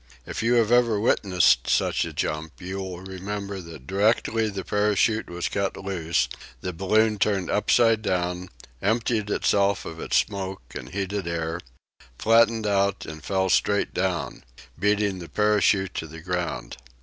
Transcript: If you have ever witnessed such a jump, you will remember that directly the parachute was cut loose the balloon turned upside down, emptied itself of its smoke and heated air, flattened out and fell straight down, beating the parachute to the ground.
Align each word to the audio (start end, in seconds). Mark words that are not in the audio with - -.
If 0.25 0.41
you 0.41 0.55
have 0.55 0.71
ever 0.71 0.99
witnessed 0.99 1.69
such 1.69 2.05
a 2.05 2.11
jump, 2.11 2.53
you 2.59 2.77
will 2.79 3.01
remember 3.01 3.61
that 3.61 3.85
directly 3.85 4.49
the 4.49 4.65
parachute 4.65 5.29
was 5.29 5.47
cut 5.47 5.77
loose 5.77 6.27
the 6.61 6.73
balloon 6.73 7.19
turned 7.19 7.51
upside 7.51 8.01
down, 8.01 8.49
emptied 8.81 9.29
itself 9.29 9.85
of 9.85 9.99
its 9.99 10.17
smoke 10.17 10.63
and 10.73 10.89
heated 10.89 11.27
air, 11.27 11.59
flattened 12.17 12.65
out 12.65 13.05
and 13.05 13.23
fell 13.23 13.47
straight 13.47 13.93
down, 13.93 14.43
beating 14.79 15.19
the 15.19 15.29
parachute 15.29 15.93
to 15.93 16.07
the 16.07 16.21
ground. 16.21 16.77